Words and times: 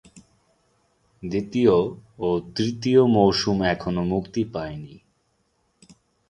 দ্বিতীয় 1.23 1.75
ও 2.19 2.27
তৃতীয় 2.55 3.01
মৌসুম 3.15 3.57
এখনও 3.65 4.03
মুক্তি 4.05 4.41
পায়নি। 4.53 4.95